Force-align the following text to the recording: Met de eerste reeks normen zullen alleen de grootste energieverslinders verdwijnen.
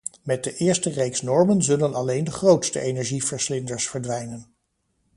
Met 0.23 0.43
de 0.43 0.55
eerste 0.55 0.89
reeks 0.89 1.21
normen 1.21 1.61
zullen 1.61 1.93
alleen 1.93 2.23
de 2.23 2.31
grootste 2.31 2.79
energieverslinders 2.79 3.87
verdwijnen. 3.87 4.55